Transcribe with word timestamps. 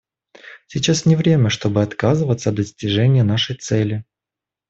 Сейчас 0.65 1.05
не 1.05 1.15
время, 1.15 1.51
чтобы 1.51 1.83
отказываться 1.83 2.49
от 2.49 2.55
достижения 2.55 3.21
нашей 3.23 3.55
цели. 3.55 4.03